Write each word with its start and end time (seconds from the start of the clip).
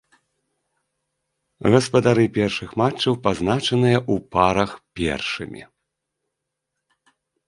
Гаспадары 1.73 2.23
першых 2.37 2.69
матчаў 2.81 3.13
пазначаныя 3.27 3.97
ў 3.99 4.15
парах 4.37 4.71
першымі. 5.01 5.63